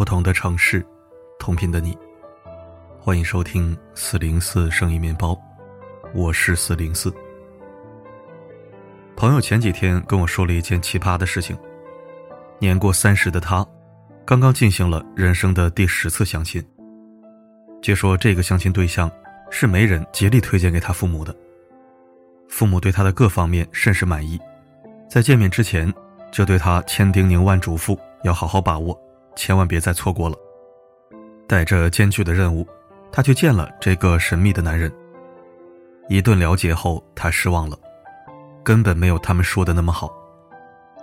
[0.00, 0.82] 不同的城市，
[1.38, 1.94] 同频的你，
[2.98, 5.38] 欢迎收听四零四生意面包，
[6.14, 7.12] 我是四零四。
[9.14, 11.54] 朋友前几天跟我说了一件奇葩的事情，
[12.58, 13.62] 年过三十的他，
[14.24, 16.66] 刚刚进行了人生的第十次相亲。
[17.82, 19.12] 据说这个相亲对象
[19.50, 21.36] 是媒人竭力推荐给他父母的，
[22.48, 24.40] 父母对他的各方面甚是满意，
[25.10, 25.92] 在见面之前
[26.32, 28.98] 就对他千叮咛万嘱咐，要好好把握，
[29.36, 30.36] 千万别再错过了。
[31.46, 32.66] 带着艰巨的任务，
[33.10, 34.92] 他去见了这个神秘的男人。
[36.08, 37.78] 一顿了解后，他失望了，
[38.62, 40.12] 根本没有他们说的那么好，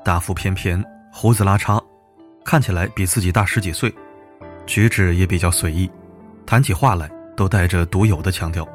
[0.04, 1.84] 大腹翩翩，胡子拉碴，
[2.46, 3.94] 看起来比自己大十几岁，
[4.66, 5.90] 举止也比较随意。
[6.46, 8.68] 谈起话来都带着独有的腔调。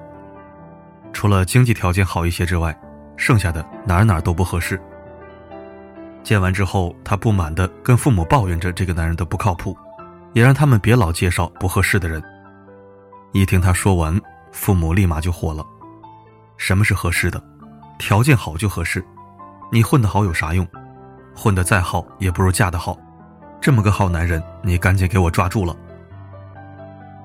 [1.12, 2.78] 除了经济条件好一些之外，
[3.16, 4.80] 剩下的哪哪都不合适。
[6.22, 9.76] 见完之后，他不满地跟父母抱怨着这个男人的不靠谱，
[10.32, 12.22] 也让他们别老介绍不合适的人。
[13.32, 14.20] 一听他说完，
[14.52, 15.64] 父母立马就火了
[16.56, 17.42] ：“什么是合适的？
[17.98, 19.04] 条件好就合适？
[19.70, 20.66] 你混得好有啥用？
[21.34, 22.96] 混得再好也不如嫁得好。
[23.60, 25.76] 这么个好男人，你赶紧给我抓住了！”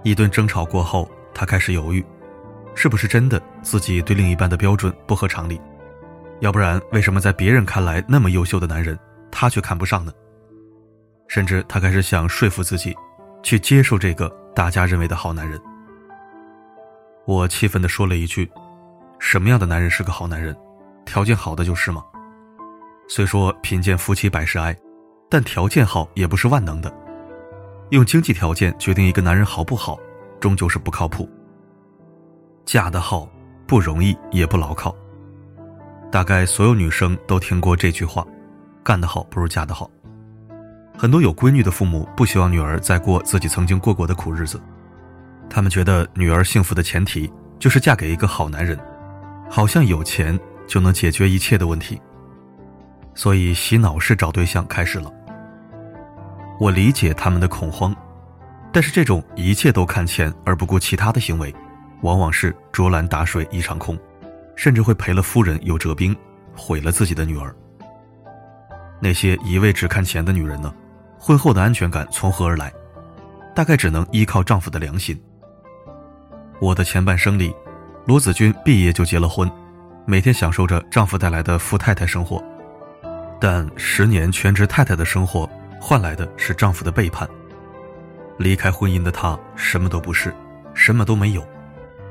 [0.03, 2.05] 一顿争吵过后，他开始犹豫，
[2.73, 5.59] 是不是真的自己对另一半的标准不合常理？
[6.39, 8.97] 要不然，为什么在别人看来那么优秀的男人，
[9.31, 10.11] 他却看不上呢？
[11.27, 12.95] 甚至他开始想说服自己，
[13.43, 15.59] 去接受这个大家认为的好男人。
[17.25, 18.49] 我气愤地说了一句
[19.19, 20.55] ：“什么样的男人是个好男人？
[21.05, 22.03] 条件好的就是吗？
[23.09, 24.77] 虽说贫贱夫妻百事哀，
[25.29, 26.93] 但条件好也不是万能的。”
[27.91, 29.97] 用经济条件决定一个男人好不好，
[30.39, 31.29] 终究是不靠谱。
[32.65, 33.29] 嫁得好
[33.65, 34.95] 不容易，也不牢靠。
[36.11, 38.25] 大概所有女生都听过这句话
[38.83, 39.89] ：“干得好不如嫁得好。”
[40.97, 44.59] 很多有闺女的父母不希望女儿再过自己曾经过过的苦日子，
[45.49, 48.79] 他们觉得女儿幸福的前提就是嫁给一个好男人，
[49.49, 52.01] 好像有钱就能解决一切的问题。
[53.13, 55.11] 所以洗脑式找对象开始了。
[56.59, 57.95] 我理解他们的恐慌，
[58.71, 61.53] 但是这种一切都看钱而不顾其他的行为，
[62.01, 63.95] 往往是竹篮打水一场空，
[64.57, 66.13] 甚至会赔了夫人又折兵，
[66.53, 67.55] 毁了自己的女儿。
[68.99, 70.73] 那些一味只看钱的女人呢？
[71.19, 72.73] 婚后的安全感从何而来？
[73.55, 75.19] 大概只能依靠丈夫的良心。
[76.59, 77.55] 我的前半生里，
[78.05, 79.49] 罗子君毕业就结了婚，
[80.05, 82.43] 每天享受着丈夫带来的富太太生活，
[83.39, 85.49] 但十年全职太太的生活。
[85.79, 87.29] 换来的是丈夫的背叛。
[88.39, 90.33] 离开婚姻的她什么都不是，
[90.73, 91.47] 什么都没有，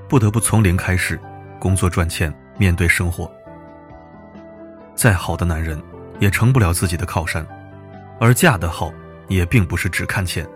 [0.08, 1.20] 不得不从零开始，
[1.58, 3.30] 工作赚钱，面对生活。
[4.94, 5.82] 再好的男人，
[6.18, 7.46] 也成不了自己的靠山，
[8.18, 8.92] 而嫁得好，
[9.28, 10.46] 也并不是只看钱。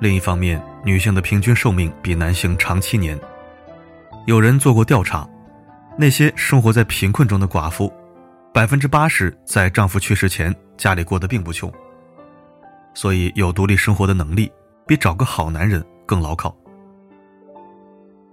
[0.00, 3.18] 另一方面，女性的平均寿命比男性长七年。
[4.26, 5.28] 有人做过调查，
[5.96, 7.92] 那些生活在贫困中的寡妇。
[8.52, 11.72] 百分之八十在丈夫去世前家里过得并不穷，
[12.92, 14.50] 所以有独立生活的能力
[14.86, 16.54] 比找个好男人更牢靠。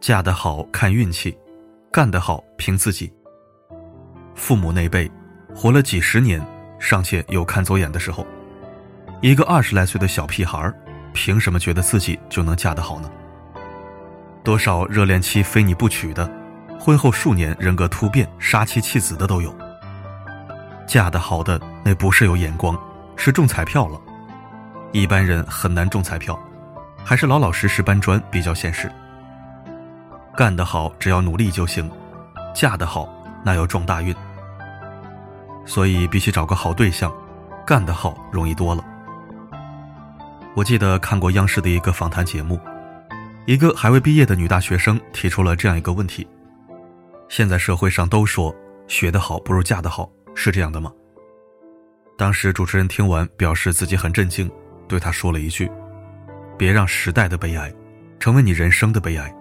[0.06, 1.36] 嫁得好看运气，
[1.92, 3.12] 干得好凭自己。
[4.36, 5.12] 父母那辈
[5.52, 6.40] 活了几十年，
[6.78, 8.24] 尚且有看走眼的时候，
[9.20, 10.72] 一个二十来岁的小屁孩，
[11.12, 13.10] 凭什么觉得自己就能嫁得好呢？
[14.44, 16.32] 多少热恋期非你不娶的，
[16.80, 19.52] 婚后数年人格突变、杀妻弃子的都有。
[20.86, 22.80] 嫁得好的那不是有眼光，
[23.16, 24.00] 是中彩票了。
[24.92, 26.40] 一般人很难中彩票，
[27.04, 28.88] 还是老老实实搬砖比较现实。
[30.36, 31.90] 干得好只要努力就行，
[32.54, 33.08] 嫁得好
[33.44, 34.14] 那要撞大运。
[35.66, 37.12] 所以比起找个好对象，
[37.66, 38.84] 干得好容易多了。
[40.54, 42.60] 我记得看过央视的一个访谈节目，
[43.46, 46.28] 一个还未毕业的女大学生提出了这样一个问题：
[47.30, 48.54] 现在社会上都说
[48.88, 50.10] 学得好不如嫁得好。
[50.36, 50.92] 是这样的吗？
[52.18, 54.52] 当时主持人听完，表示自己很震惊，
[54.86, 55.72] 对他说了一句
[56.58, 57.74] ：“别让时代的悲哀，
[58.20, 59.34] 成为你人生的悲哀。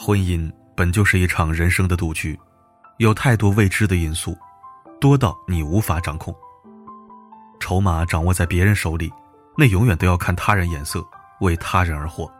[0.00, 2.38] 婚姻本就是一场人生的赌局，
[2.98, 4.38] 有太多未知的因素，
[5.00, 6.32] 多到你无法掌控。
[7.58, 9.12] 筹码掌握在别人手里，
[9.56, 11.04] 那永远都要看他人眼色，
[11.40, 12.30] 为他人而活。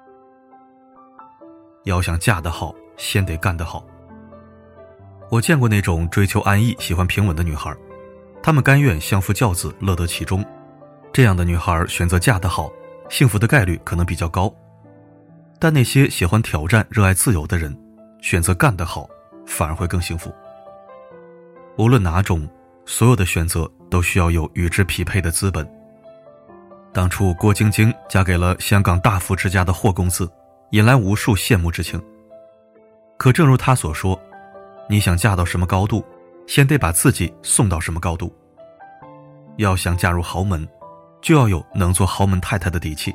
[1.82, 3.84] 要想嫁得好，先得干得好。”
[5.28, 7.76] 我见过那种追求安逸、喜欢平稳的女孩，
[8.40, 10.46] 她们甘愿相夫教子、乐得其中。
[11.12, 12.70] 这样的女孩选择嫁得好，
[13.10, 14.54] 幸福的概率可能比较高。
[15.58, 17.76] 但那些喜欢挑战、热爱自由的人，
[18.20, 19.08] 选择干得好，
[19.46, 20.32] 反而会更幸福。
[21.76, 22.48] 无论哪种，
[22.86, 25.68] 所有的选择都需要有与之匹配的资本。
[26.92, 30.30] 当初郭晶晶嫁给了香港大富之家的霍公子，
[30.70, 32.00] 引来无数羡慕之情。
[33.16, 34.20] 可正如她所说，
[34.88, 36.04] 你想嫁到什么高度，
[36.46, 38.32] 先得把自己送到什么高度。
[39.56, 40.66] 要想嫁入豪门，
[41.20, 43.14] 就要有能做豪门太太的底气。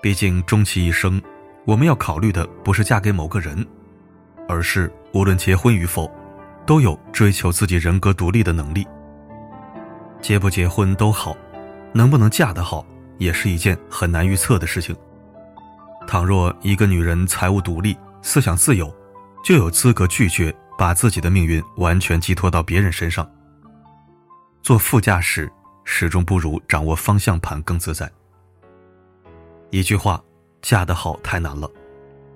[0.00, 1.20] 毕竟终其一生，
[1.64, 3.66] 我们要考虑的不是嫁给某个人，
[4.48, 6.10] 而是无论结婚与否，
[6.64, 8.86] 都有追求自己人格独立的能力。
[10.20, 11.36] 结不结婚都好，
[11.92, 12.86] 能不能嫁得好，
[13.18, 14.94] 也是一件很难预测的事情。
[16.06, 18.94] 倘若一个女人财务独立、思想自由，
[19.44, 23.28] 就有资格拒绝把自己的命运完全寄托到别人身上。
[24.62, 25.50] 坐副驾驶
[25.84, 28.10] 始终不如掌握方向盘更自在。
[29.70, 30.22] 一句话，
[30.62, 31.70] 嫁得好太难了，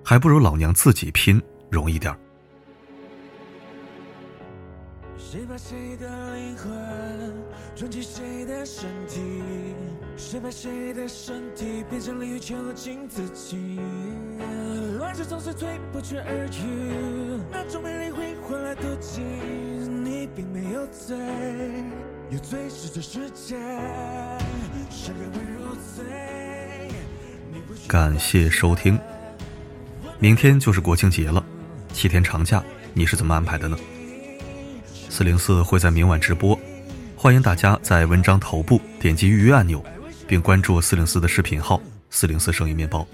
[0.03, 2.15] 还不如老娘自己拼容易点
[5.17, 7.33] 谁把谁的灵魂
[7.75, 9.19] 装进谁的身体？
[10.15, 13.79] 谁把谁的身体变成了欲求和镜自己？
[14.99, 16.61] 乱世总是推不绝而去，
[17.51, 19.21] 那种美丽会换来妒忌。
[19.21, 21.17] 你并没有罪，
[22.29, 23.57] 有罪是这世界，
[24.91, 26.05] 谁人会入罪？
[27.87, 28.97] 感谢收听。
[30.17, 31.43] 明天就是国庆节了，
[31.91, 32.63] 七天长假
[32.93, 33.77] 你是怎么安排的呢？
[35.09, 36.57] 四零四会在明晚直播，
[37.15, 39.83] 欢迎大家在文章头部点击预约按钮，
[40.27, 43.05] 并关注四零四的视频号“四零四生意面包”。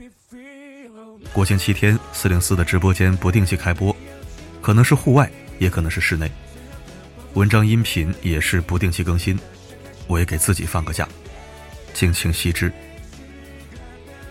[1.33, 3.95] 国庆七天，四零四的直播间不定期开播，
[4.61, 6.31] 可能是户外，也可能是室内。
[7.33, 9.37] 文章音频也是不定期更新，
[10.07, 11.07] 我也给自己放个假，
[11.93, 12.71] 敬请惜之。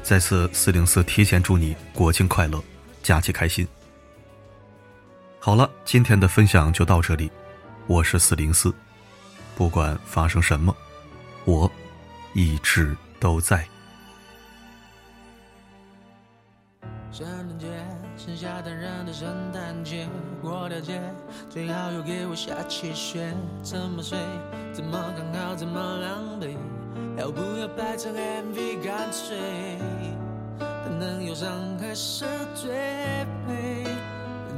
[0.08, 2.58] 再次四零四提前祝你国庆快乐，
[3.02, 3.68] 假期开心。
[5.38, 7.30] 好了，今天的分享就到这里，
[7.86, 8.74] 我是四零四，
[9.54, 10.74] 不管发生什么，
[11.44, 11.70] 我
[12.32, 13.68] 一直都在。
[17.12, 17.66] 圣诞节，
[18.16, 20.08] 剩下淡然的圣诞节，
[20.40, 21.02] 过条街，
[21.50, 23.30] 最好又给我下起雪，
[23.62, 24.18] 怎么睡，
[24.72, 26.56] 怎么刚好，怎么狼狈。
[27.16, 28.82] 要不要拍成 MV？
[28.84, 29.36] 干脆，
[30.58, 32.24] 但能忧伤还是
[32.54, 32.70] 最
[33.46, 33.84] 美？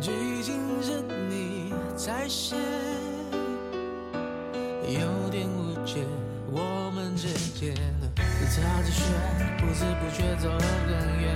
[0.00, 0.10] 剧
[0.42, 2.56] 情是你在写，
[4.86, 6.04] 有点误解
[6.50, 7.28] 我们之
[7.58, 7.74] 间。
[8.50, 9.04] 擦着雪，
[9.58, 10.88] 不知不觉走了很
[11.20, 11.28] 远，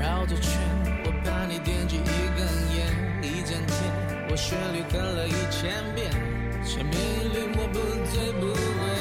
[0.00, 0.58] 绕着圈，
[1.04, 2.00] 我怕你点起一
[2.34, 2.40] 根
[2.76, 2.80] 烟。
[3.20, 3.76] 一整天，
[4.30, 6.10] 我旋律哼了一千遍，
[6.64, 7.78] 千篇一律，我不
[8.10, 8.91] 醉不归。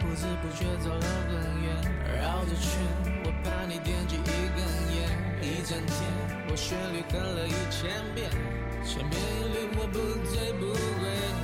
[0.00, 1.66] 不知不觉走了很远，
[2.20, 2.80] 绕着圈，
[3.24, 4.58] 我怕你点记一根
[4.96, 4.98] 烟。
[5.40, 5.96] 一整天，
[6.50, 8.30] 我旋律哼了一千遍，
[8.84, 11.37] 千篇一律我不醉不归。